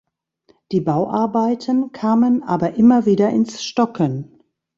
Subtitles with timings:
[0.71, 4.39] Die Bauarbeiten kamen aber immer wieder ins Stocken.